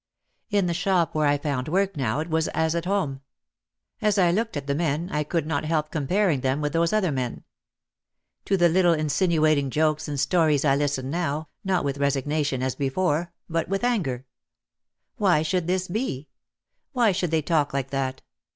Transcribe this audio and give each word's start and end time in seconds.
In 0.49 0.65
the 0.65 0.73
shop 0.73 1.13
where 1.13 1.27
I 1.27 1.37
found 1.37 1.67
work 1.67 1.95
now 1.95 2.21
it 2.21 2.29
was 2.31 2.47
as 2.55 2.73
at 2.73 2.85
home. 2.85 3.21
As 4.01 4.17
I 4.17 4.31
looked 4.31 4.57
at 4.57 4.65
the 4.65 4.73
men 4.73 5.11
I 5.11 5.23
could 5.23 5.45
not 5.45 5.63
help 5.63 5.91
compar 5.91 6.33
ing 6.33 6.41
them 6.41 6.59
with 6.59 6.73
those 6.73 6.91
other 6.91 7.11
men. 7.11 7.43
To 8.45 8.57
the 8.57 8.67
little 8.67 8.95
insinuating 8.95 9.69
jokes 9.69 10.07
and 10.07 10.19
stories 10.19 10.65
I 10.65 10.75
listened 10.75 11.11
now, 11.11 11.49
not 11.63 11.83
with 11.85 11.99
resignation 11.99 12.63
as 12.63 12.73
before 12.73 13.31
but 13.47 13.69
with 13.69 13.83
anger. 13.83 14.25
"Why 15.17 15.43
should 15.43 15.67
this 15.67 15.87
be? 15.87 16.29
Why 16.93 17.11
should 17.11 17.29
they 17.29 17.43
talk 17.43 17.71
like 17.71 17.91
that?" 17.91 18.23